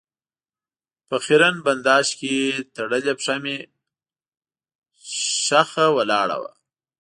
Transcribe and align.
په 1.07 1.15
خېرن 1.23 1.55
بنداژ 1.65 2.07
کې 2.19 2.33
تړلې 2.75 3.13
پښه 3.19 3.35
مې 3.43 3.57
ښخه 5.43 5.85
ولاړه 5.97 6.37
وه. 6.41 6.51